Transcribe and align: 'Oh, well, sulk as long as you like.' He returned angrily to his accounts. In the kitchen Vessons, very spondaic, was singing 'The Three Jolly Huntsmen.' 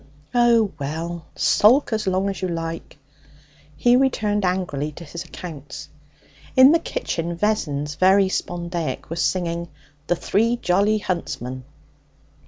'Oh, 0.33 0.71
well, 0.79 1.27
sulk 1.35 1.93
as 1.93 2.07
long 2.07 2.27
as 2.27 2.41
you 2.41 2.47
like.' 2.47 2.97
He 3.77 3.95
returned 3.95 4.43
angrily 4.43 4.91
to 4.93 5.03
his 5.03 5.23
accounts. 5.23 5.89
In 6.55 6.71
the 6.71 6.79
kitchen 6.79 7.35
Vessons, 7.35 7.93
very 7.93 8.27
spondaic, 8.27 9.11
was 9.11 9.21
singing 9.21 9.67
'The 10.07 10.15
Three 10.15 10.55
Jolly 10.57 10.97
Huntsmen.' 10.97 11.65